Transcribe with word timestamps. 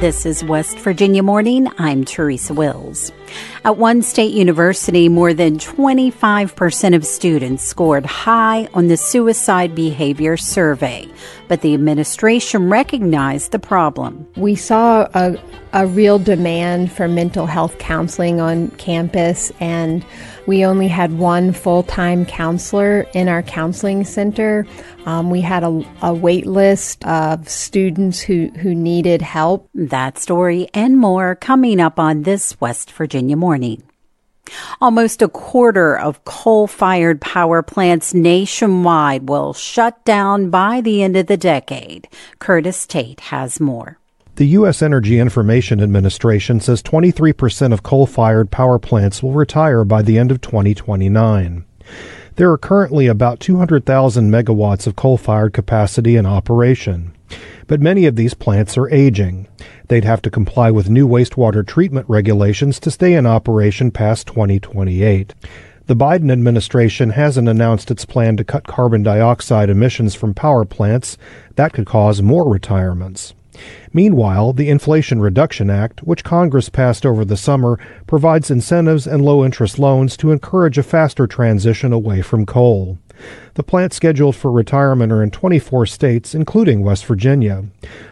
This 0.00 0.24
is 0.24 0.42
West 0.42 0.78
Virginia 0.78 1.22
Morning. 1.22 1.68
I'm 1.76 2.06
Teresa 2.06 2.54
Wills. 2.54 3.12
At 3.64 3.76
one 3.76 4.02
state 4.02 4.32
university, 4.32 5.08
more 5.08 5.34
than 5.34 5.58
25% 5.58 6.94
of 6.94 7.04
students 7.04 7.64
scored 7.64 8.06
high 8.06 8.68
on 8.74 8.88
the 8.88 8.96
suicide 8.96 9.74
behavior 9.74 10.36
survey, 10.36 11.08
but 11.48 11.60
the 11.60 11.74
administration 11.74 12.70
recognized 12.70 13.52
the 13.52 13.58
problem. 13.58 14.26
We 14.36 14.54
saw 14.54 15.08
a, 15.14 15.36
a 15.72 15.86
real 15.86 16.18
demand 16.18 16.92
for 16.92 17.08
mental 17.08 17.46
health 17.46 17.78
counseling 17.78 18.40
on 18.40 18.70
campus, 18.72 19.52
and 19.60 20.04
we 20.46 20.64
only 20.64 20.88
had 20.88 21.18
one 21.18 21.52
full 21.52 21.82
time 21.82 22.26
counselor 22.26 23.02
in 23.14 23.28
our 23.28 23.42
counseling 23.42 24.04
center. 24.04 24.66
Um, 25.06 25.30
we 25.30 25.40
had 25.40 25.62
a, 25.62 25.82
a 26.02 26.12
wait 26.12 26.46
list 26.46 27.04
of 27.06 27.48
students 27.48 28.20
who, 28.20 28.48
who 28.56 28.74
needed 28.74 29.22
help. 29.22 29.68
That 29.74 30.18
story 30.18 30.68
and 30.74 30.98
more 30.98 31.36
coming 31.36 31.80
up 31.80 31.98
on 31.98 32.22
this 32.22 32.60
West 32.60 32.90
Virginia 32.92 33.19
morning. 33.28 33.82
Almost 34.80 35.22
a 35.22 35.28
quarter 35.28 35.96
of 35.96 36.24
coal 36.24 36.66
fired 36.66 37.20
power 37.20 37.62
plants 37.62 38.14
nationwide 38.14 39.28
will 39.28 39.52
shut 39.52 40.04
down 40.04 40.50
by 40.50 40.80
the 40.80 41.02
end 41.02 41.16
of 41.16 41.26
the 41.26 41.36
decade. 41.36 42.08
Curtis 42.38 42.86
Tate 42.86 43.20
has 43.20 43.60
more. 43.60 43.98
The 44.36 44.46
U.S. 44.46 44.80
Energy 44.80 45.18
Information 45.18 45.82
Administration 45.82 46.60
says 46.60 46.82
23% 46.82 47.72
of 47.72 47.82
coal 47.82 48.06
fired 48.06 48.50
power 48.50 48.78
plants 48.78 49.22
will 49.22 49.32
retire 49.32 49.84
by 49.84 50.02
the 50.02 50.18
end 50.18 50.30
of 50.30 50.40
2029. 50.40 51.64
There 52.36 52.50
are 52.50 52.56
currently 52.56 53.06
about 53.06 53.40
200,000 53.40 54.30
megawatts 54.30 54.86
of 54.86 54.96
coal 54.96 55.18
fired 55.18 55.52
capacity 55.52 56.16
in 56.16 56.24
operation. 56.24 57.14
But 57.66 57.80
many 57.80 58.06
of 58.06 58.16
these 58.16 58.34
plants 58.34 58.76
are 58.76 58.90
aging. 58.90 59.48
They'd 59.88 60.04
have 60.04 60.22
to 60.22 60.30
comply 60.30 60.70
with 60.70 60.90
new 60.90 61.06
wastewater 61.06 61.66
treatment 61.66 62.06
regulations 62.08 62.80
to 62.80 62.90
stay 62.90 63.14
in 63.14 63.26
operation 63.26 63.90
past 63.90 64.26
2028. 64.26 65.34
The 65.86 65.96
Biden 65.96 66.30
administration 66.30 67.10
hasn't 67.10 67.48
announced 67.48 67.90
its 67.90 68.04
plan 68.04 68.36
to 68.36 68.44
cut 68.44 68.66
carbon 68.66 69.02
dioxide 69.02 69.70
emissions 69.70 70.14
from 70.14 70.34
power 70.34 70.64
plants. 70.64 71.18
That 71.56 71.72
could 71.72 71.86
cause 71.86 72.22
more 72.22 72.48
retirements. 72.48 73.34
Meanwhile, 73.92 74.52
the 74.52 74.70
Inflation 74.70 75.20
Reduction 75.20 75.68
Act, 75.68 76.04
which 76.04 76.22
Congress 76.22 76.68
passed 76.68 77.04
over 77.04 77.24
the 77.24 77.36
summer, 77.36 77.78
provides 78.06 78.50
incentives 78.50 79.06
and 79.06 79.24
low 79.24 79.44
interest 79.44 79.78
loans 79.78 80.16
to 80.18 80.30
encourage 80.30 80.78
a 80.78 80.84
faster 80.84 81.26
transition 81.26 81.92
away 81.92 82.22
from 82.22 82.46
coal. 82.46 82.98
The 83.54 83.62
plants 83.62 83.96
scheduled 83.96 84.36
for 84.36 84.50
retirement 84.50 85.12
are 85.12 85.22
in 85.22 85.30
24 85.30 85.86
states, 85.86 86.34
including 86.34 86.82
West 86.82 87.06
Virginia. 87.06 87.64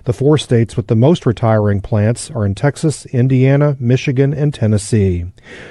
The 0.05 0.12
four 0.12 0.39
states 0.39 0.77
with 0.77 0.89
the 0.89 0.97
most 0.97 1.27
retiring 1.27 1.81
plants 1.81 2.31
are 2.31 2.45
in 2.45 2.55
Texas, 2.55 3.06
Indiana, 3.06 3.77
Michigan, 3.79 4.34
and 4.34 4.53
Tennessee. 4.53 5.27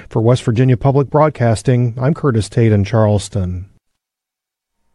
For 0.08 0.22
West 0.22 0.42
Virginia 0.42 0.76
Public 0.76 1.10
Broadcasting, 1.10 1.94
I'm 2.00 2.14
Curtis 2.14 2.48
Tate 2.48 2.72
in 2.72 2.84
Charleston. 2.84 3.68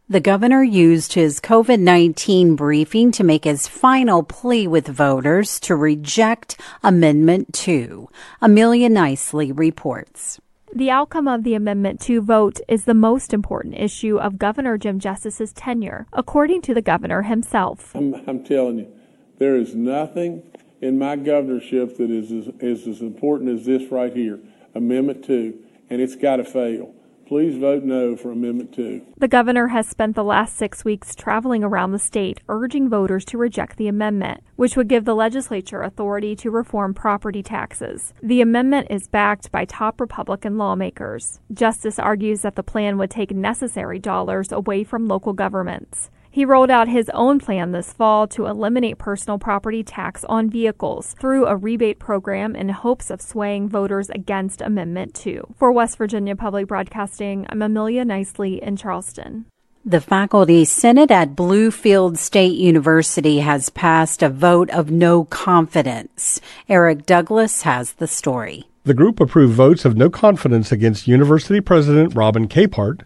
The 0.06 0.20
governor 0.20 0.62
used 0.62 1.14
his 1.14 1.40
COVID 1.40 1.80
19 1.80 2.56
briefing 2.56 3.10
to 3.12 3.24
make 3.24 3.44
his 3.44 3.66
final 3.66 4.22
plea 4.22 4.66
with 4.66 4.86
voters 4.86 5.58
to 5.60 5.74
reject 5.74 6.60
Amendment 6.82 7.54
2. 7.54 8.10
Amelia 8.42 8.90
Nicely 8.90 9.50
reports. 9.50 10.38
The 10.76 10.90
outcome 10.90 11.28
of 11.28 11.44
the 11.44 11.54
Amendment 11.54 12.00
2 12.00 12.20
vote 12.20 12.60
is 12.66 12.84
the 12.84 12.94
most 12.94 13.32
important 13.32 13.76
issue 13.78 14.18
of 14.18 14.38
Governor 14.38 14.76
Jim 14.76 14.98
Justice's 14.98 15.52
tenure, 15.52 16.08
according 16.12 16.62
to 16.62 16.74
the 16.74 16.82
governor 16.82 17.22
himself. 17.22 17.94
I'm, 17.94 18.14
I'm 18.26 18.42
telling 18.42 18.78
you, 18.78 18.92
there 19.38 19.54
is 19.54 19.76
nothing 19.76 20.42
in 20.80 20.98
my 20.98 21.14
governorship 21.14 21.96
that 21.98 22.10
is 22.10 22.32
as, 22.32 22.52
is 22.58 22.88
as 22.88 23.00
important 23.02 23.50
as 23.50 23.66
this 23.66 23.92
right 23.92 24.12
here 24.12 24.40
Amendment 24.74 25.24
2, 25.24 25.56
and 25.90 26.00
it's 26.00 26.16
got 26.16 26.36
to 26.36 26.44
fail. 26.44 26.92
Please 27.26 27.56
vote 27.56 27.82
no 27.84 28.16
for 28.16 28.32
Amendment 28.32 28.74
2. 28.74 29.00
The 29.16 29.28
governor 29.28 29.68
has 29.68 29.88
spent 29.88 30.14
the 30.14 30.24
last 30.24 30.56
six 30.56 30.84
weeks 30.84 31.14
traveling 31.14 31.64
around 31.64 31.92
the 31.92 31.98
state 31.98 32.40
urging 32.50 32.90
voters 32.90 33.24
to 33.26 33.38
reject 33.38 33.78
the 33.78 33.88
amendment, 33.88 34.42
which 34.56 34.76
would 34.76 34.88
give 34.88 35.06
the 35.06 35.14
legislature 35.14 35.80
authority 35.80 36.36
to 36.36 36.50
reform 36.50 36.92
property 36.92 37.42
taxes. 37.42 38.12
The 38.22 38.42
amendment 38.42 38.88
is 38.90 39.08
backed 39.08 39.50
by 39.50 39.64
top 39.64 40.00
Republican 40.02 40.58
lawmakers. 40.58 41.40
Justice 41.52 41.98
argues 41.98 42.42
that 42.42 42.56
the 42.56 42.62
plan 42.62 42.98
would 42.98 43.10
take 43.10 43.30
necessary 43.30 43.98
dollars 43.98 44.52
away 44.52 44.84
from 44.84 45.08
local 45.08 45.32
governments. 45.32 46.10
He 46.34 46.44
rolled 46.44 46.68
out 46.68 46.88
his 46.88 47.08
own 47.10 47.38
plan 47.38 47.70
this 47.70 47.92
fall 47.92 48.26
to 48.34 48.46
eliminate 48.46 48.98
personal 48.98 49.38
property 49.38 49.84
tax 49.84 50.24
on 50.24 50.50
vehicles 50.50 51.14
through 51.20 51.46
a 51.46 51.54
rebate 51.54 52.00
program 52.00 52.56
in 52.56 52.70
hopes 52.70 53.08
of 53.08 53.22
swaying 53.22 53.68
voters 53.68 54.10
against 54.10 54.60
Amendment 54.60 55.14
2. 55.14 55.54
For 55.56 55.70
West 55.70 55.96
Virginia 55.96 56.34
Public 56.34 56.66
Broadcasting, 56.66 57.46
I'm 57.50 57.62
Amelia 57.62 58.04
Nicely 58.04 58.60
in 58.60 58.74
Charleston. 58.74 59.46
The 59.84 60.00
Faculty 60.00 60.64
Senate 60.64 61.12
at 61.12 61.36
Bluefield 61.36 62.18
State 62.18 62.58
University 62.58 63.38
has 63.38 63.70
passed 63.70 64.20
a 64.20 64.28
vote 64.28 64.70
of 64.70 64.90
no 64.90 65.26
confidence. 65.26 66.40
Eric 66.68 67.06
Douglas 67.06 67.62
has 67.62 67.92
the 67.92 68.08
story. 68.08 68.64
The 68.82 68.92
group 68.92 69.20
approved 69.20 69.54
votes 69.54 69.84
of 69.84 69.96
no 69.96 70.10
confidence 70.10 70.72
against 70.72 71.06
University 71.06 71.60
President 71.60 72.16
Robin 72.16 72.48
Capehart, 72.48 73.02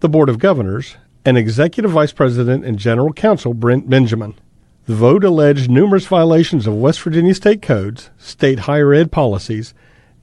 the 0.00 0.08
Board 0.08 0.28
of 0.28 0.40
Governors, 0.40 0.96
and 1.24 1.38
Executive 1.38 1.90
Vice 1.90 2.12
President 2.12 2.64
and 2.64 2.78
General 2.78 3.12
Counsel 3.12 3.54
Brent 3.54 3.88
Benjamin. 3.88 4.34
The 4.86 4.94
vote 4.94 5.24
alleged 5.24 5.70
numerous 5.70 6.06
violations 6.06 6.66
of 6.66 6.74
West 6.74 7.00
Virginia 7.00 7.34
state 7.34 7.62
codes, 7.62 8.10
state 8.18 8.60
higher 8.60 8.92
ed 8.92 9.10
policies, 9.10 9.72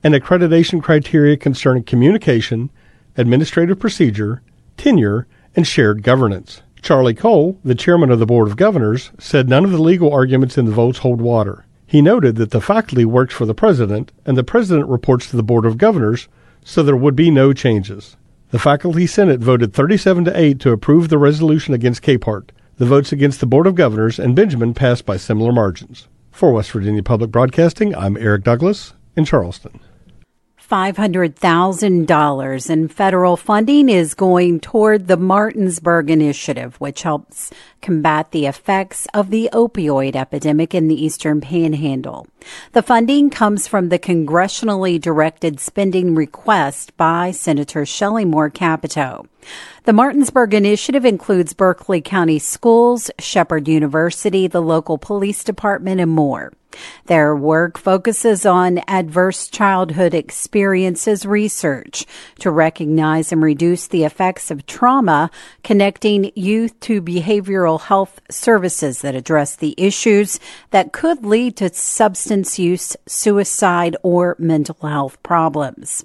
and 0.04 0.14
accreditation 0.14 0.82
criteria 0.82 1.36
concerning 1.36 1.82
communication, 1.82 2.70
administrative 3.16 3.80
procedure, 3.80 4.42
tenure, 4.76 5.26
and 5.56 5.66
shared 5.66 6.02
governance. 6.02 6.62
Charlie 6.80 7.14
Cole, 7.14 7.58
the 7.64 7.74
chairman 7.74 8.10
of 8.10 8.18
the 8.18 8.26
Board 8.26 8.48
of 8.48 8.56
Governors, 8.56 9.10
said 9.18 9.48
none 9.48 9.64
of 9.64 9.70
the 9.70 9.82
legal 9.82 10.12
arguments 10.12 10.58
in 10.58 10.64
the 10.64 10.72
votes 10.72 10.98
hold 10.98 11.20
water. 11.20 11.64
He 11.86 12.02
noted 12.02 12.36
that 12.36 12.52
the 12.52 12.60
faculty 12.60 13.04
works 13.04 13.34
for 13.34 13.46
the 13.46 13.54
president 13.54 14.12
and 14.24 14.36
the 14.36 14.44
president 14.44 14.88
reports 14.88 15.28
to 15.30 15.36
the 15.36 15.42
Board 15.42 15.64
of 15.64 15.78
Governors, 15.78 16.28
so 16.64 16.82
there 16.82 16.96
would 16.96 17.14
be 17.14 17.30
no 17.30 17.52
changes. 17.52 18.16
The 18.52 18.58
Faculty 18.58 19.06
Senate 19.06 19.40
voted 19.40 19.72
37 19.72 20.26
to 20.26 20.38
8 20.38 20.60
to 20.60 20.72
approve 20.72 21.08
the 21.08 21.16
resolution 21.16 21.72
against 21.72 22.02
Capehart. 22.02 22.50
The 22.76 22.84
votes 22.84 23.10
against 23.10 23.40
the 23.40 23.46
Board 23.46 23.66
of 23.66 23.74
Governors 23.74 24.18
and 24.18 24.36
Benjamin 24.36 24.74
passed 24.74 25.06
by 25.06 25.16
similar 25.16 25.52
margins. 25.52 26.06
For 26.30 26.52
West 26.52 26.70
Virginia 26.70 27.02
Public 27.02 27.30
Broadcasting, 27.30 27.94
I'm 27.94 28.18
Eric 28.18 28.44
Douglas 28.44 28.92
in 29.16 29.24
Charleston. 29.24 29.80
$500,000 30.68 32.70
in 32.70 32.88
federal 32.88 33.36
funding 33.36 33.88
is 33.88 34.14
going 34.14 34.60
toward 34.60 35.06
the 35.06 35.16
Martinsburg 35.16 36.10
Initiative, 36.10 36.80
which 36.80 37.02
helps 37.02 37.50
combat 37.80 38.30
the 38.30 38.46
effects 38.46 39.06
of 39.12 39.30
the 39.30 39.50
opioid 39.52 40.14
epidemic 40.14 40.74
in 40.74 40.88
the 40.88 41.04
Eastern 41.04 41.40
Panhandle. 41.40 42.26
The 42.72 42.82
funding 42.82 43.30
comes 43.30 43.66
from 43.66 43.88
the 43.88 43.98
congressionally 43.98 45.00
directed 45.00 45.60
spending 45.60 46.14
request 46.14 46.96
by 46.96 47.32
Senator 47.32 47.84
Shelley 47.84 48.24
Moore 48.24 48.50
Capito. 48.50 49.26
The 49.84 49.92
Martinsburg 49.92 50.54
Initiative 50.54 51.04
includes 51.04 51.54
Berkeley 51.54 52.00
County 52.00 52.38
Schools, 52.38 53.10
Shepherd 53.18 53.66
University, 53.66 54.46
the 54.46 54.62
local 54.62 54.96
police 54.96 55.42
department, 55.42 56.00
and 56.00 56.10
more. 56.10 56.52
Their 57.06 57.36
work 57.36 57.78
focuses 57.78 58.46
on 58.46 58.80
adverse 58.88 59.48
childhood 59.48 60.14
experiences 60.14 61.26
research 61.26 62.06
to 62.38 62.50
recognize 62.50 63.32
and 63.32 63.42
reduce 63.42 63.86
the 63.86 64.04
effects 64.04 64.50
of 64.50 64.66
trauma, 64.66 65.30
connecting 65.62 66.32
youth 66.34 66.78
to 66.80 67.02
behavioral 67.02 67.80
health 67.80 68.20
services 68.30 69.00
that 69.00 69.14
address 69.14 69.56
the 69.56 69.74
issues 69.76 70.40
that 70.70 70.92
could 70.92 71.24
lead 71.24 71.56
to 71.56 71.72
substance 71.74 72.58
use, 72.58 72.96
suicide, 73.06 73.96
or 74.02 74.36
mental 74.38 74.76
health 74.82 75.22
problems. 75.22 76.04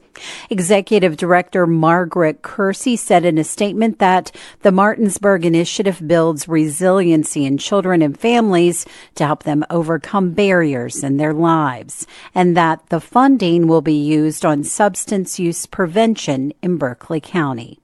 Executive 0.49 1.15
Director 1.15 1.67
Margaret 1.67 2.41
Kersey 2.41 2.95
said 2.95 3.23
in 3.23 3.37
a 3.37 3.43
statement 3.43 3.99
that 3.99 4.31
the 4.63 4.71
Martinsburg 4.71 5.45
Initiative 5.45 6.01
builds 6.05 6.47
resiliency 6.47 7.45
in 7.45 7.57
children 7.57 8.01
and 8.01 8.19
families 8.19 8.85
to 9.15 9.25
help 9.25 9.43
them 9.43 9.63
overcome 9.69 10.31
barriers 10.31 10.56
in 10.63 11.17
their 11.17 11.33
lives, 11.33 12.07
and 12.33 12.55
that 12.55 12.87
the 12.89 12.99
funding 12.99 13.67
will 13.67 13.81
be 13.81 13.99
used 13.99 14.45
on 14.45 14.63
substance 14.63 15.39
use 15.39 15.65
prevention 15.65 16.53
in 16.61 16.77
Berkeley 16.77 17.21
County. 17.21 17.79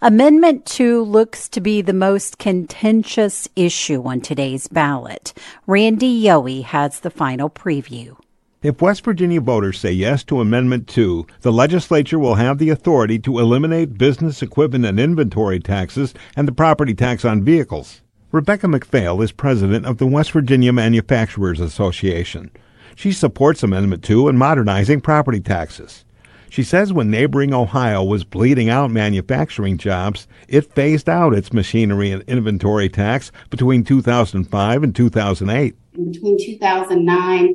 Amendment 0.00 0.64
2 0.66 1.02
looks 1.02 1.48
to 1.50 1.60
be 1.60 1.82
the 1.82 1.92
most 1.92 2.38
contentious 2.38 3.48
issue 3.54 4.02
on 4.04 4.20
today's 4.20 4.68
ballot. 4.68 5.32
Randy 5.66 6.22
Yohe 6.22 6.62
has 6.64 7.00
the 7.00 7.10
final 7.10 7.50
preview. 7.50 8.16
If 8.60 8.82
West 8.82 9.04
Virginia 9.04 9.40
voters 9.40 9.78
say 9.78 9.92
yes 9.92 10.24
to 10.24 10.40
Amendment 10.40 10.88
2, 10.88 11.26
the 11.42 11.52
legislature 11.52 12.18
will 12.18 12.34
have 12.34 12.58
the 12.58 12.70
authority 12.70 13.18
to 13.20 13.38
eliminate 13.38 13.98
business 13.98 14.42
equipment 14.42 14.84
and 14.84 14.98
inventory 14.98 15.60
taxes 15.60 16.12
and 16.34 16.48
the 16.48 16.52
property 16.52 16.94
tax 16.94 17.24
on 17.24 17.44
vehicles. 17.44 18.00
Rebecca 18.30 18.66
McPhail 18.66 19.24
is 19.24 19.32
president 19.32 19.86
of 19.86 19.96
the 19.96 20.06
West 20.06 20.32
Virginia 20.32 20.70
Manufacturers 20.70 21.60
Association. 21.60 22.50
She 22.94 23.10
supports 23.10 23.62
Amendment 23.62 24.04
2 24.04 24.28
in 24.28 24.36
modernizing 24.36 25.00
property 25.00 25.40
taxes. 25.40 26.04
She 26.50 26.62
says 26.62 26.92
when 26.92 27.10
neighboring 27.10 27.54
Ohio 27.54 28.04
was 28.04 28.24
bleeding 28.24 28.68
out 28.68 28.90
manufacturing 28.90 29.78
jobs, 29.78 30.28
it 30.46 30.70
phased 30.74 31.08
out 31.08 31.32
its 31.32 31.54
machinery 31.54 32.10
and 32.10 32.22
inventory 32.24 32.90
tax 32.90 33.32
between 33.48 33.82
2005 33.82 34.82
and 34.82 34.94
2008. 34.94 35.74
Between 35.92 36.38
2009 36.38 37.54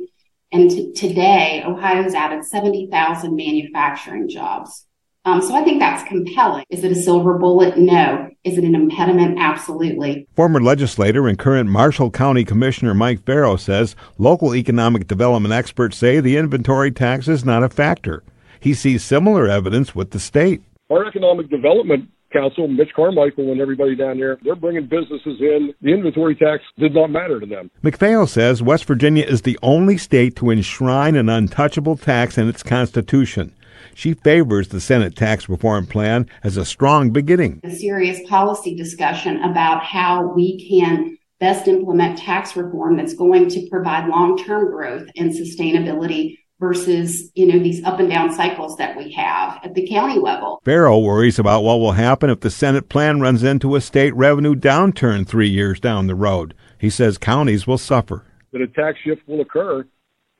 and 0.50 0.70
t- 0.70 0.92
today, 0.92 1.62
Ohio's 1.64 2.14
added 2.14 2.44
70,000 2.44 3.36
manufacturing 3.36 4.28
jobs. 4.28 4.86
Um, 5.26 5.40
so 5.40 5.54
I 5.54 5.62
think 5.62 5.80
that's 5.80 6.06
compelling. 6.06 6.64
Is 6.68 6.84
it 6.84 6.92
a 6.92 6.94
silver 6.94 7.38
bullet? 7.38 7.78
No. 7.78 8.28
Is 8.44 8.58
it 8.58 8.64
an 8.64 8.74
impediment? 8.74 9.38
Absolutely. 9.38 10.26
Former 10.36 10.60
legislator 10.60 11.26
and 11.26 11.38
current 11.38 11.70
Marshall 11.70 12.10
County 12.10 12.44
Commissioner 12.44 12.92
Mike 12.92 13.24
Ferro 13.24 13.56
says 13.56 13.96
local 14.18 14.54
economic 14.54 15.06
development 15.06 15.54
experts 15.54 15.96
say 15.96 16.20
the 16.20 16.36
inventory 16.36 16.90
tax 16.90 17.26
is 17.26 17.44
not 17.44 17.62
a 17.62 17.70
factor. 17.70 18.22
He 18.60 18.74
sees 18.74 19.02
similar 19.02 19.48
evidence 19.48 19.94
with 19.94 20.10
the 20.10 20.20
state. 20.20 20.62
Our 20.90 21.06
economic 21.06 21.48
development 21.48 22.10
council, 22.30 22.68
Mitch 22.68 22.92
Carmichael 22.94 23.50
and 23.52 23.60
everybody 23.60 23.94
down 23.94 24.18
there, 24.18 24.38
they're 24.42 24.56
bringing 24.56 24.86
businesses 24.86 25.40
in. 25.40 25.72
The 25.80 25.92
inventory 25.92 26.34
tax 26.34 26.64
did 26.78 26.92
not 26.92 27.10
matter 27.10 27.40
to 27.40 27.46
them. 27.46 27.70
McPhail 27.82 28.28
says 28.28 28.62
West 28.62 28.84
Virginia 28.84 29.24
is 29.24 29.42
the 29.42 29.58
only 29.62 29.96
state 29.96 30.36
to 30.36 30.50
enshrine 30.50 31.16
an 31.16 31.30
untouchable 31.30 31.96
tax 31.96 32.36
in 32.36 32.48
its 32.48 32.62
constitution. 32.62 33.54
She 33.94 34.14
favors 34.14 34.68
the 34.68 34.80
Senate 34.80 35.16
tax 35.16 35.48
reform 35.48 35.86
plan 35.86 36.28
as 36.42 36.56
a 36.56 36.64
strong 36.64 37.10
beginning. 37.10 37.60
A 37.64 37.70
serious 37.70 38.20
policy 38.28 38.74
discussion 38.74 39.42
about 39.42 39.82
how 39.82 40.32
we 40.34 40.68
can 40.68 41.16
best 41.40 41.68
implement 41.68 42.18
tax 42.18 42.56
reform 42.56 42.96
that's 42.96 43.14
going 43.14 43.48
to 43.50 43.68
provide 43.68 44.08
long-term 44.08 44.70
growth 44.70 45.08
and 45.16 45.30
sustainability 45.32 46.38
versus, 46.60 47.30
you 47.34 47.46
know, 47.46 47.58
these 47.58 47.84
up 47.84 47.98
and 47.98 48.08
down 48.08 48.32
cycles 48.32 48.76
that 48.76 48.96
we 48.96 49.10
have 49.12 49.60
at 49.64 49.74
the 49.74 49.86
county 49.86 50.18
level. 50.18 50.60
Ferro 50.64 50.98
worries 50.98 51.38
about 51.38 51.62
what 51.62 51.78
will 51.78 51.92
happen 51.92 52.30
if 52.30 52.40
the 52.40 52.50
Senate 52.50 52.88
plan 52.88 53.20
runs 53.20 53.42
into 53.42 53.74
a 53.74 53.80
state 53.80 54.14
revenue 54.14 54.54
downturn 54.54 55.26
three 55.26 55.48
years 55.48 55.80
down 55.80 56.06
the 56.06 56.14
road. 56.14 56.54
He 56.78 56.90
says 56.90 57.18
counties 57.18 57.66
will 57.66 57.78
suffer. 57.78 58.24
That 58.52 58.62
a 58.62 58.68
tax 58.68 58.98
shift 59.04 59.22
will 59.26 59.40
occur 59.40 59.84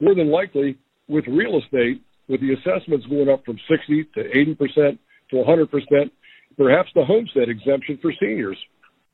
more 0.00 0.14
than 0.14 0.30
likely 0.30 0.78
with 1.08 1.26
real 1.26 1.58
estate 1.58 2.00
with 2.28 2.40
the 2.40 2.54
assessments 2.54 3.06
going 3.06 3.28
up 3.28 3.44
from 3.44 3.58
60 3.68 4.04
to 4.14 4.20
80% 4.22 4.98
to 5.30 5.36
100%, 5.36 6.10
perhaps 6.56 6.90
the 6.94 7.04
homestead 7.04 7.48
exemption 7.48 7.98
for 8.00 8.12
seniors 8.18 8.58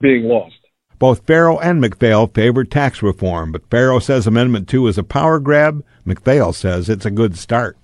being 0.01 0.25
lost. 0.25 0.55
Both 0.99 1.27
Ferro 1.27 1.59
and 1.59 1.83
McPhail 1.83 2.33
favor 2.33 2.62
tax 2.62 3.03
reform, 3.03 3.53
but 3.53 3.69
Ferro 3.71 4.01
says 4.01 4.27
Amendment 4.27 4.69
2 4.69 4.87
is 4.87 4.99
a 4.99 5.03
power 5.03 5.39
grab. 5.41 5.83
McPhail 6.07 6.55
says 6.55 6.89
it's 6.89 7.07
a 7.07 7.11
good 7.11 7.39
start. 7.39 7.79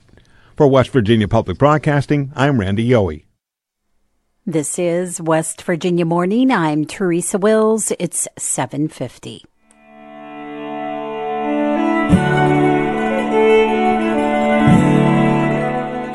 For 0.55 0.67
West 0.69 0.91
Virginia 0.91 1.29
Public 1.29 1.59
Broadcasting, 1.59 2.33
I'm 2.35 2.61
Randy 2.61 2.87
Yohe. 2.87 3.25
This 4.47 4.79
is 4.79 5.21
West 5.21 5.63
Virginia 5.63 6.05
Morning. 6.05 6.53
I'm 6.53 6.85
Teresa 6.85 7.39
Wills. 7.39 7.91
It's 7.99 8.29
750. 8.39 9.45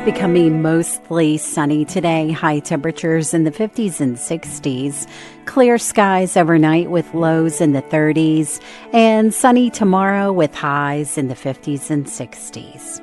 Becoming 0.04 0.62
mostly 0.62 1.38
sunny 1.38 1.84
today, 1.84 2.32
high 2.32 2.58
temperatures 2.58 3.32
in 3.32 3.44
the 3.44 3.52
50s 3.52 4.00
and 4.00 4.16
60s, 4.16 5.06
clear 5.44 5.78
skies 5.78 6.36
overnight 6.36 6.90
with 6.90 7.14
lows 7.14 7.60
in 7.60 7.70
the 7.70 7.82
30s, 7.82 8.60
and 8.92 9.32
sunny 9.32 9.70
tomorrow 9.70 10.32
with 10.32 10.56
highs 10.56 11.16
in 11.16 11.28
the 11.28 11.36
50s 11.36 11.88
and 11.88 12.06
60s. 12.06 13.00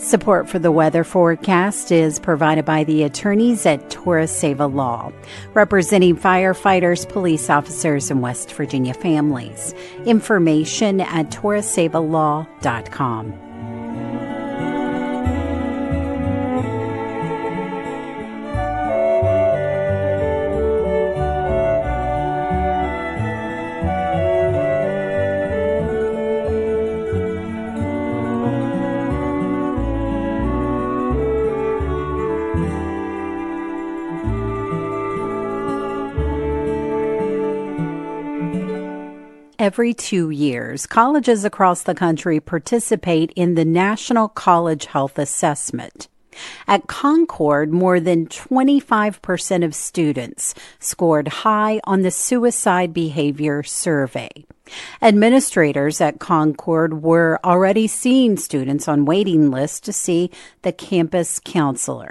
Support 0.00 0.48
for 0.48 0.58
the 0.58 0.72
weather 0.72 1.04
forecast 1.04 1.92
is 1.92 2.18
provided 2.18 2.64
by 2.64 2.84
the 2.84 3.02
attorneys 3.02 3.66
at 3.66 3.90
Toriseva 3.90 4.72
Law, 4.72 5.12
representing 5.52 6.16
firefighters, 6.16 7.06
police 7.06 7.50
officers, 7.50 8.10
and 8.10 8.22
West 8.22 8.54
Virginia 8.54 8.94
families. 8.94 9.74
Information 10.06 11.02
at 11.02 11.28
torisevalaw.com. 11.28 13.41
Every 39.62 39.94
two 39.94 40.30
years, 40.30 40.88
colleges 40.88 41.44
across 41.44 41.84
the 41.84 41.94
country 41.94 42.40
participate 42.40 43.30
in 43.36 43.54
the 43.54 43.64
National 43.64 44.26
College 44.26 44.86
Health 44.86 45.20
Assessment. 45.20 46.08
At 46.66 46.88
Concord, 46.88 47.72
more 47.72 48.00
than 48.00 48.26
25% 48.26 49.64
of 49.64 49.72
students 49.72 50.56
scored 50.80 51.28
high 51.28 51.80
on 51.84 52.02
the 52.02 52.10
suicide 52.10 52.92
behavior 52.92 53.62
survey. 53.62 54.30
Administrators 55.00 56.00
at 56.00 56.18
Concord 56.18 57.00
were 57.00 57.38
already 57.44 57.86
seeing 57.86 58.36
students 58.36 58.88
on 58.88 59.04
waiting 59.04 59.52
lists 59.52 59.78
to 59.82 59.92
see 59.92 60.32
the 60.62 60.72
campus 60.72 61.38
counselor. 61.38 62.10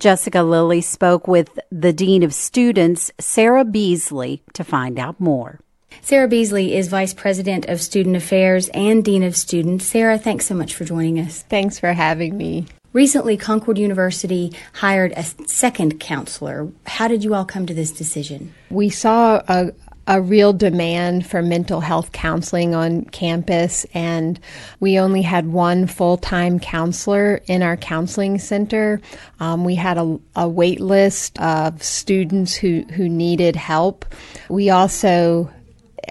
Jessica 0.00 0.42
Lilly 0.42 0.80
spoke 0.80 1.28
with 1.28 1.60
the 1.70 1.92
Dean 1.92 2.24
of 2.24 2.34
Students, 2.34 3.12
Sarah 3.20 3.64
Beasley, 3.64 4.42
to 4.54 4.64
find 4.64 4.98
out 4.98 5.20
more. 5.20 5.60
Sarah 6.00 6.28
Beasley 6.28 6.74
is 6.74 6.88
Vice 6.88 7.14
President 7.14 7.66
of 7.66 7.80
Student 7.80 8.16
Affairs 8.16 8.68
and 8.70 9.04
Dean 9.04 9.22
of 9.22 9.36
Students. 9.36 9.86
Sarah, 9.86 10.18
thanks 10.18 10.46
so 10.46 10.54
much 10.54 10.74
for 10.74 10.84
joining 10.84 11.20
us. 11.20 11.42
Thanks 11.42 11.78
for 11.78 11.92
having 11.92 12.36
me. 12.36 12.66
Recently, 12.92 13.38
Concord 13.38 13.78
University 13.78 14.52
hired 14.74 15.12
a 15.12 15.22
second 15.46 15.98
counselor. 15.98 16.68
How 16.86 17.08
did 17.08 17.24
you 17.24 17.34
all 17.34 17.46
come 17.46 17.64
to 17.66 17.72
this 17.72 17.90
decision? 17.90 18.52
We 18.68 18.90
saw 18.90 19.40
a, 19.48 19.72
a 20.06 20.20
real 20.20 20.52
demand 20.52 21.26
for 21.26 21.40
mental 21.40 21.80
health 21.80 22.12
counseling 22.12 22.74
on 22.74 23.06
campus, 23.06 23.86
and 23.94 24.38
we 24.78 24.98
only 24.98 25.22
had 25.22 25.46
one 25.46 25.86
full 25.86 26.18
time 26.18 26.60
counselor 26.60 27.40
in 27.46 27.62
our 27.62 27.78
counseling 27.78 28.38
center. 28.38 29.00
Um, 29.40 29.64
we 29.64 29.74
had 29.74 29.96
a, 29.96 30.20
a 30.36 30.46
wait 30.46 30.80
list 30.80 31.38
of 31.40 31.82
students 31.82 32.54
who, 32.54 32.82
who 32.92 33.08
needed 33.08 33.56
help. 33.56 34.04
We 34.50 34.68
also 34.68 35.50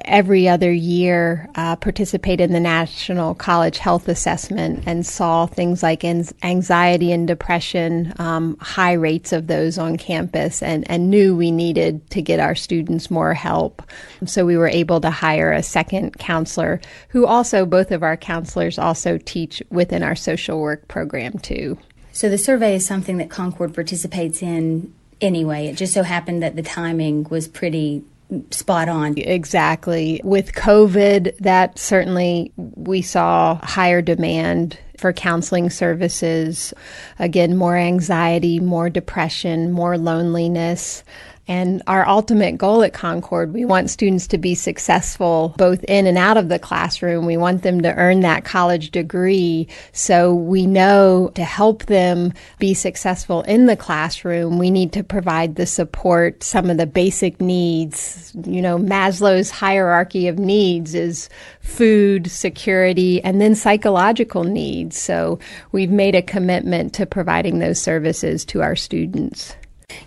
every 0.06 0.48
other 0.48 0.72
year 0.72 1.50
uh, 1.56 1.76
participate 1.76 2.40
in 2.40 2.54
the 2.54 2.60
National 2.60 3.36
College 3.36 3.78
Health 3.78 4.08
Assessment 4.08 4.84
and 4.86 5.06
saw 5.06 5.46
things 5.46 5.84
like 5.84 6.04
anxiety 6.04 7.12
and 7.12 7.28
depression, 7.28 8.14
um, 8.18 8.58
high 8.60 8.94
rates 8.94 9.34
of 9.34 9.48
those 9.48 9.78
on 9.78 9.98
campus, 9.98 10.64
and, 10.64 10.90
and 10.90 11.10
knew 11.10 11.36
we 11.36 11.52
needed 11.52 12.10
to 12.12 12.22
get 12.22 12.40
our 12.40 12.56
students 12.56 13.12
more 13.12 13.34
help. 13.34 13.82
So 14.26 14.46
we 14.46 14.58
were 14.58 14.68
able 14.68 15.02
to 15.02 15.10
hire 15.10 15.52
a 15.52 15.64
second 15.64 16.18
counselor 16.18 16.82
who 17.10 17.26
also, 17.26 17.66
both 17.66 17.92
of 17.92 18.04
our 18.04 18.18
counselors 18.18 18.80
also 18.80 19.18
teach 19.18 19.62
within 19.70 20.04
our 20.04 20.16
social 20.16 20.60
work 20.60 20.88
program 20.88 21.38
too. 21.40 21.78
So 22.14 22.30
the 22.30 22.38
survey 22.38 22.76
is 22.76 22.86
something 22.86 23.18
that 23.18 23.30
Concord 23.30 23.74
participates 23.74 24.42
in 24.42 24.94
anyway. 25.22 25.68
It 25.68 25.78
just 25.78 25.94
so 25.94 26.04
happened 26.04 26.44
that 26.44 26.56
the 26.56 26.64
timing 26.64 27.26
was 27.30 27.48
pretty 27.48 28.04
spot 28.52 28.90
on. 28.90 29.18
Exactly. 29.18 30.22
With 30.24 30.54
COVID, 30.54 31.38
that 31.38 31.78
certainly 31.78 32.52
we 32.56 33.02
saw 33.02 33.60
higher 33.64 34.02
demand 34.02 34.78
for 34.98 35.12
counseling 35.12 35.70
services. 35.70 36.74
Again, 37.20 37.58
more 37.58 37.76
anxiety, 37.76 38.60
more 38.60 38.90
depression, 38.90 39.72
more 39.72 39.98
loneliness. 39.98 41.04
And 41.51 41.84
our 41.86 42.08
ultimate 42.08 42.58
goal 42.58 42.81
at 42.81 42.93
Concord, 42.93 43.53
we 43.53 43.65
want 43.65 43.89
students 43.89 44.25
to 44.27 44.38
be 44.38 44.55
successful 44.55 45.53
both 45.58 45.84
in 45.84 46.08
and 46.08 46.17
out 46.17 46.38
of 46.38 46.48
the 46.48 46.58
classroom. 46.58 47.25
We 47.25 47.36
want 47.36 47.63
them 47.63 47.81
to 47.81 47.93
earn 47.96 48.22
that 48.22 48.46
college 48.46 48.91
degree. 48.91 49.67
So 49.91 50.34
we 50.34 50.65
know 50.65 51.29
to 51.36 51.43
help 51.43 51.88
them 51.88 52.31
be 52.58 52.74
successful 52.74 53.41
in 53.41 53.65
the 53.65 53.75
classroom, 53.75 54.60
we 54.60 54.72
need 54.72 54.93
to 54.93 55.03
provide 55.03 55.55
the 55.58 55.65
support, 55.65 56.41
some 56.41 56.70
of 56.70 56.77
the 56.77 56.88
basic 56.88 57.41
needs. 57.41 58.31
You 58.46 58.62
know, 58.62 58.77
Maslow's 58.77 59.51
hierarchy 59.51 60.29
of 60.29 60.39
needs 60.39 60.96
is 60.96 61.27
food, 61.60 62.31
security, 62.31 63.22
and 63.25 63.41
then 63.41 63.55
psychological 63.55 64.46
needs. 64.46 64.98
So 64.98 65.38
we've 65.74 65.91
made 65.91 66.15
a 66.15 66.22
commitment 66.22 66.93
to 66.93 67.05
providing 67.05 67.60
those 67.60 67.81
services 67.81 68.46
to 68.46 68.62
our 68.62 68.77
students. 68.77 69.53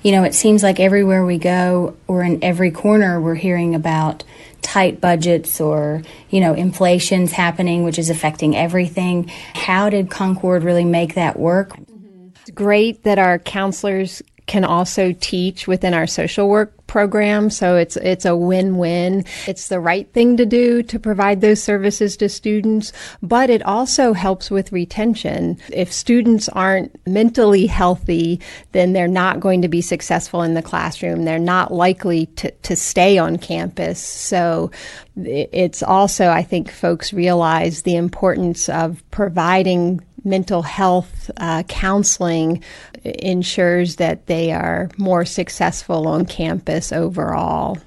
You 0.02 0.12
know, 0.12 0.24
it 0.24 0.34
seems 0.34 0.62
like 0.62 0.80
everywhere 0.80 1.24
we 1.24 1.38
go 1.38 1.96
or 2.06 2.22
in 2.22 2.42
every 2.42 2.70
corner 2.70 3.20
we're 3.20 3.34
hearing 3.34 3.74
about 3.74 4.24
tight 4.62 5.00
budgets 5.00 5.60
or, 5.60 6.02
you 6.30 6.40
know, 6.40 6.54
inflation's 6.54 7.32
happening, 7.32 7.84
which 7.84 7.98
is 7.98 8.10
affecting 8.10 8.56
everything. 8.56 9.28
How 9.54 9.90
did 9.90 10.10
Concord 10.10 10.62
really 10.64 10.84
make 10.84 11.14
that 11.14 11.38
work? 11.38 11.70
Mm-hmm. 11.70 12.28
It's 12.40 12.50
great 12.50 13.04
that 13.04 13.18
our 13.18 13.38
counselors 13.38 14.22
can 14.46 14.64
also 14.64 15.14
teach 15.20 15.66
within 15.66 15.94
our 15.94 16.06
social 16.06 16.48
work 16.48 16.72
program. 16.86 17.48
So 17.50 17.76
it's 17.76 17.96
it's 17.96 18.26
a 18.26 18.36
win-win. 18.36 19.24
It's 19.46 19.68
the 19.68 19.80
right 19.80 20.06
thing 20.12 20.36
to 20.36 20.46
do 20.46 20.82
to 20.82 20.98
provide 20.98 21.40
those 21.40 21.62
services 21.62 22.16
to 22.18 22.28
students, 22.28 22.92
but 23.22 23.48
it 23.48 23.64
also 23.64 24.12
helps 24.12 24.50
with 24.50 24.70
retention. 24.70 25.58
If 25.72 25.92
students 25.92 26.48
aren't 26.50 26.94
mentally 27.06 27.66
healthy, 27.66 28.40
then 28.72 28.92
they're 28.92 29.08
not 29.08 29.40
going 29.40 29.62
to 29.62 29.68
be 29.68 29.80
successful 29.80 30.42
in 30.42 30.54
the 30.54 30.62
classroom. 30.62 31.24
They're 31.24 31.38
not 31.38 31.72
likely 31.72 32.26
to, 32.26 32.50
to 32.50 32.76
stay 32.76 33.16
on 33.18 33.38
campus. 33.38 33.98
So 33.98 34.70
it's 35.16 35.82
also, 35.82 36.28
I 36.28 36.42
think 36.42 36.70
folks 36.70 37.12
realize 37.12 37.82
the 37.82 37.96
importance 37.96 38.68
of 38.68 39.02
providing 39.10 40.04
mental 40.24 40.62
health 40.62 41.30
uh, 41.36 41.62
counseling 41.64 42.62
ensures 43.04 43.96
that 43.96 44.26
they 44.26 44.52
are 44.52 44.90
more 44.96 45.24
successful 45.24 46.08
on 46.08 46.26
campus 46.26 46.92
overall. 46.92 47.78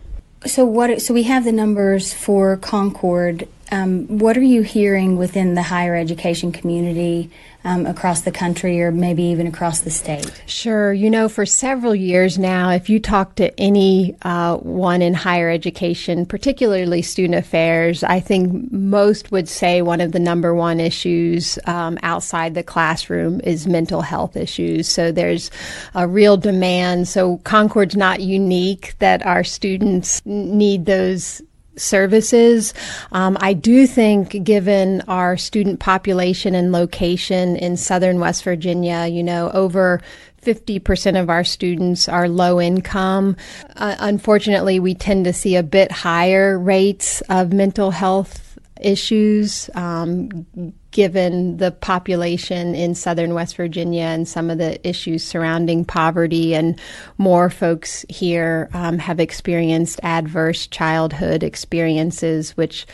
So 0.45 0.65
what? 0.65 1.01
So 1.01 1.13
we 1.13 1.23
have 1.23 1.43
the 1.43 1.51
numbers 1.51 2.13
for 2.13 2.57
Concord. 2.57 3.47
Um, 3.71 4.19
what 4.19 4.37
are 4.37 4.43
you 4.43 4.61
hearing 4.61 5.17
within 5.17 5.53
the 5.53 5.63
higher 5.63 5.95
education 5.95 6.51
community 6.51 7.29
um, 7.63 7.85
across 7.85 8.21
the 8.21 8.31
country 8.31 8.81
or 8.81 8.91
maybe 8.91 9.23
even 9.23 9.45
across 9.45 9.81
the 9.81 9.89
state? 9.89 10.31
Sure. 10.45 10.93
You 10.93 11.09
know, 11.09 11.27
for 11.27 11.45
several 11.45 11.93
years 11.93 12.37
now, 12.37 12.69
if 12.69 12.89
you 12.89 12.99
talk 12.99 13.35
to 13.35 13.57
any 13.59 14.15
uh, 14.21 14.57
one 14.57 15.01
in 15.01 15.13
higher 15.13 15.49
education, 15.49 16.25
particularly 16.25 17.01
student 17.01 17.35
affairs, 17.35 18.03
I 18.03 18.21
think 18.21 18.71
most 18.71 19.31
would 19.31 19.49
say 19.49 19.81
one 19.81 19.99
of 19.99 20.13
the 20.13 20.19
number 20.19 20.53
one 20.53 20.79
issues 20.79 21.59
um, 21.65 21.97
outside 22.03 22.53
the 22.53 22.63
classroom 22.63 23.41
is 23.41 23.67
mental 23.67 24.01
health 24.01 24.37
issues. 24.37 24.87
So 24.87 25.11
there's 25.11 25.51
a 25.93 26.07
real 26.07 26.37
demand. 26.37 27.09
So 27.09 27.37
Concord's 27.39 27.97
not 27.97 28.21
unique 28.21 28.95
that 28.99 29.25
our 29.25 29.43
students 29.43 30.21
need 30.25 30.85
those 30.85 31.41
services. 31.77 32.73
Um, 33.11 33.37
I 33.39 33.53
do 33.53 33.87
think, 33.87 34.43
given 34.43 35.01
our 35.07 35.37
student 35.37 35.79
population 35.79 36.55
and 36.55 36.71
location 36.71 37.55
in 37.55 37.77
southern 37.77 38.19
West 38.19 38.43
Virginia, 38.43 39.07
you 39.07 39.23
know, 39.23 39.51
over 39.51 40.01
50% 40.41 41.21
of 41.21 41.29
our 41.29 41.43
students 41.43 42.07
are 42.07 42.29
low 42.29 42.61
income. 42.61 43.35
Uh, 43.75 43.95
unfortunately, 43.99 44.79
we 44.79 44.95
tend 44.95 45.25
to 45.25 45.33
see 45.33 45.55
a 45.55 45.63
bit 45.63 45.91
higher 45.91 46.57
rates 46.57 47.21
of 47.29 47.51
mental 47.51 47.91
health 47.91 48.46
issues 48.81 49.69
um, 49.75 50.45
given 50.91 51.57
the 51.57 51.71
population 51.71 52.73
in 52.73 52.95
southern 52.95 53.33
West 53.33 53.55
Virginia 53.55 54.03
and 54.03 54.27
some 54.27 54.49
of 54.49 54.57
the 54.57 54.87
issues 54.87 55.23
surrounding 55.23 55.85
poverty, 55.85 56.55
and 56.55 56.79
more 57.17 57.49
folks 57.49 58.05
here 58.09 58.69
um, 58.73 58.97
have 58.97 59.19
experienced 59.19 59.99
adverse 60.03 60.67
childhood 60.67 61.43
experiences, 61.43 62.57
which 62.57 62.87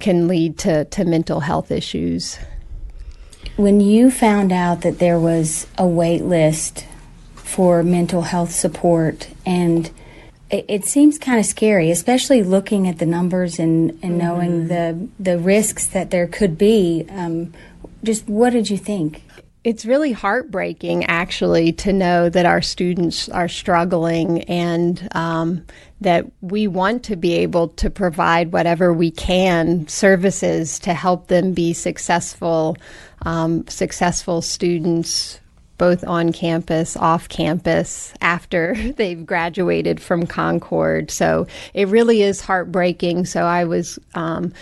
can 0.00 0.26
lead 0.26 0.58
to, 0.58 0.84
to 0.86 1.04
mental 1.04 1.40
health 1.40 1.70
issues. 1.70 2.38
When 3.56 3.80
you 3.80 4.10
found 4.10 4.50
out 4.50 4.80
that 4.80 4.98
there 4.98 5.20
was 5.20 5.68
a 5.78 5.86
wait 5.86 6.24
list 6.24 6.86
for 7.34 7.84
mental 7.84 8.22
health 8.22 8.50
support 8.50 9.28
and 9.46 9.90
it, 10.54 10.64
it 10.68 10.84
seems 10.84 11.18
kind 11.18 11.40
of 11.40 11.46
scary, 11.46 11.90
especially 11.90 12.42
looking 12.42 12.88
at 12.88 12.98
the 12.98 13.06
numbers 13.06 13.58
and, 13.58 13.90
and 13.90 14.00
mm-hmm. 14.02 14.18
knowing 14.18 14.68
the 14.68 15.08
the 15.18 15.38
risks 15.38 15.86
that 15.88 16.10
there 16.10 16.26
could 16.26 16.56
be. 16.56 17.04
Um, 17.10 17.52
just 18.04 18.28
what 18.28 18.50
did 18.50 18.70
you 18.70 18.78
think? 18.78 19.24
It's 19.64 19.86
really 19.86 20.12
heartbreaking, 20.12 21.06
actually, 21.06 21.72
to 21.72 21.92
know 21.92 22.28
that 22.28 22.44
our 22.44 22.60
students 22.60 23.30
are 23.30 23.48
struggling 23.48 24.42
and 24.42 25.08
um, 25.12 25.64
that 26.02 26.26
we 26.42 26.66
want 26.66 27.02
to 27.04 27.16
be 27.16 27.32
able 27.36 27.68
to 27.68 27.88
provide 27.88 28.52
whatever 28.52 28.92
we 28.92 29.10
can 29.10 29.88
services 29.88 30.78
to 30.80 30.92
help 30.92 31.28
them 31.28 31.54
be 31.54 31.72
successful, 31.72 32.76
um, 33.22 33.66
successful 33.66 34.42
students 34.42 35.40
both 35.78 36.04
on 36.04 36.32
campus, 36.32 36.96
off 36.96 37.28
campus, 37.28 38.12
after 38.20 38.74
they've 38.96 39.24
graduated 39.24 40.00
from 40.00 40.26
Concord. 40.26 41.10
So 41.10 41.46
it 41.72 41.88
really 41.88 42.22
is 42.22 42.40
heartbreaking. 42.40 43.26
So 43.26 43.44
I 43.44 43.64
was. 43.64 43.98
Um, 44.14 44.52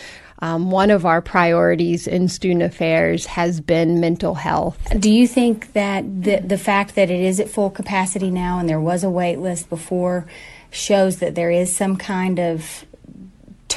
um, 0.43 0.73
one 0.73 0.91
of 0.91 1.07
our 1.07 1.23
priorities 1.23 2.09
in 2.09 2.27
student 2.27 2.65
affairs 2.65 3.27
has 3.27 3.61
been 3.61 4.01
mental 4.01 4.35
health. 4.35 4.77
Do 4.99 5.09
you 5.09 5.29
think 5.29 5.73
that 5.75 6.03
the, 6.25 6.39
the 6.39 6.59
fact 6.59 6.97
that 6.97 7.11
it 7.11 7.21
is 7.21 7.39
at 7.39 7.49
full 7.49 7.71
capacity 7.71 8.29
now 8.29 8.59
and 8.59 8.69
there 8.69 8.81
was 8.81 9.05
a 9.05 9.09
wait 9.09 9.37
list 9.39 9.71
before 9.71 10.27
shows 10.73 11.19
that 11.19 11.37
there 11.37 11.53
is 11.53 11.75
some 11.75 11.97
kind 11.97 12.41
of 12.41 12.85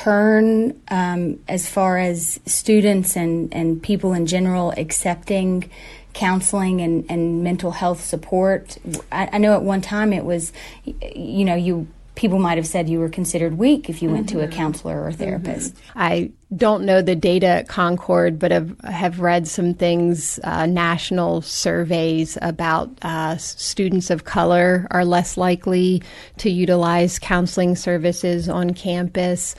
turn 0.05 0.79
um, 0.89 1.39
as 1.47 1.67
far 1.67 1.97
as 1.97 2.39
students 2.45 3.17
and, 3.17 3.51
and 3.51 3.81
people 3.81 4.13
in 4.13 4.27
general 4.27 4.71
accepting 4.77 5.67
counseling 6.13 6.79
and, 6.79 7.05
and 7.09 7.43
mental 7.43 7.71
health 7.71 8.01
support. 8.03 8.77
I, 9.11 9.29
I 9.33 9.37
know 9.39 9.53
at 9.55 9.63
one 9.63 9.81
time 9.81 10.13
it 10.13 10.23
was, 10.23 10.53
you 10.85 11.43
know, 11.43 11.55
you 11.55 11.87
people 12.13 12.39
might 12.39 12.57
have 12.57 12.67
said 12.67 12.87
you 12.87 12.99
were 12.99 13.09
considered 13.09 13.57
weak 13.57 13.89
if 13.89 14.01
you 14.01 14.09
went 14.09 14.27
mm-hmm. 14.27 14.37
to 14.37 14.43
a 14.43 14.47
mm-hmm. 14.47 14.57
counselor 14.57 15.01
or 15.01 15.09
a 15.09 15.13
therapist. 15.13 15.75
Mm-hmm. 15.75 15.99
I 15.99 16.31
don't 16.55 16.85
know 16.85 17.01
the 17.01 17.15
data 17.15 17.47
at 17.47 17.67
Concord, 17.67 18.39
but 18.39 18.51
have, 18.51 18.79
have 18.81 19.19
read 19.19 19.47
some 19.47 19.73
things, 19.73 20.39
uh, 20.43 20.65
national 20.65 21.41
surveys 21.41 22.37
about 22.41 22.89
uh, 23.01 23.35
students 23.37 24.09
of 24.09 24.23
color 24.23 24.87
are 24.91 25.03
less 25.03 25.35
likely 25.35 26.01
to 26.37 26.49
utilize 26.49 27.19
counseling 27.19 27.75
services 27.75 28.47
on 28.47 28.73
campus. 28.73 29.55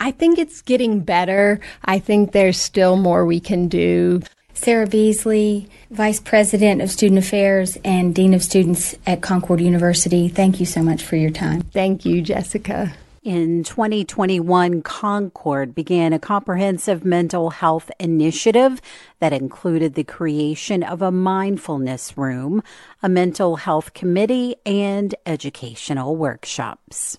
I 0.00 0.10
think 0.10 0.38
it's 0.38 0.62
getting 0.62 1.00
better. 1.00 1.60
I 1.84 1.98
think 1.98 2.32
there's 2.32 2.58
still 2.58 2.96
more 2.96 3.24
we 3.24 3.40
can 3.40 3.68
do. 3.68 4.22
Sarah 4.54 4.86
Beasley, 4.86 5.68
Vice 5.90 6.20
President 6.20 6.80
of 6.80 6.90
Student 6.90 7.18
Affairs 7.18 7.76
and 7.84 8.14
Dean 8.14 8.34
of 8.34 8.42
Students 8.42 8.94
at 9.06 9.20
Concord 9.20 9.60
University, 9.60 10.28
thank 10.28 10.60
you 10.60 10.66
so 10.66 10.82
much 10.82 11.02
for 11.02 11.16
your 11.16 11.30
time. 11.30 11.62
Thank 11.62 12.04
you, 12.04 12.22
Jessica. 12.22 12.94
In 13.24 13.64
2021, 13.64 14.82
Concord 14.82 15.74
began 15.74 16.12
a 16.12 16.18
comprehensive 16.18 17.06
mental 17.06 17.50
health 17.50 17.90
initiative 17.98 18.82
that 19.18 19.32
included 19.32 19.94
the 19.94 20.04
creation 20.04 20.82
of 20.82 21.00
a 21.00 21.10
mindfulness 21.10 22.18
room, 22.18 22.62
a 23.02 23.08
mental 23.08 23.56
health 23.56 23.94
committee, 23.94 24.56
and 24.66 25.14
educational 25.24 26.16
workshops. 26.16 27.18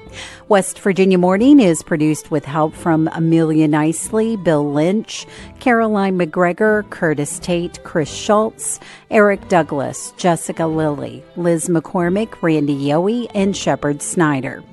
West 0.47 0.79
Virginia 0.79 1.17
Morning 1.17 1.59
is 1.59 1.83
produced 1.83 2.31
with 2.31 2.45
help 2.45 2.73
from 2.73 3.09
Amelia 3.13 3.67
Nicely, 3.67 4.35
Bill 4.37 4.71
Lynch, 4.71 5.25
Caroline 5.59 6.17
MacGregor, 6.17 6.85
Curtis 6.89 7.39
Tate, 7.39 7.83
Chris 7.83 8.13
Schultz, 8.13 8.79
Eric 9.09 9.47
Douglas, 9.47 10.11
Jessica 10.17 10.65
Lilly, 10.65 11.23
Liz 11.35 11.67
McCormick, 11.67 12.41
Randy 12.41 12.77
Yohe, 12.77 13.29
and 13.33 13.55
Shepherd 13.55 14.01
Snyder. 14.01 14.63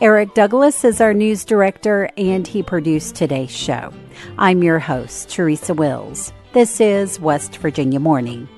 Eric 0.00 0.34
Douglas 0.34 0.84
is 0.84 1.00
our 1.00 1.14
news 1.14 1.44
director 1.44 2.10
and 2.16 2.46
he 2.46 2.62
produced 2.62 3.14
today's 3.14 3.50
show. 3.50 3.92
I'm 4.38 4.62
your 4.62 4.78
host, 4.78 5.30
Teresa 5.30 5.74
Wills. 5.74 6.32
This 6.52 6.80
is 6.80 7.20
West 7.20 7.56
Virginia 7.58 8.00
Morning. 8.00 8.48